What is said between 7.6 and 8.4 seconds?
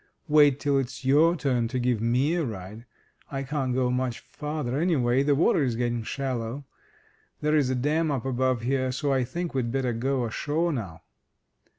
a dam up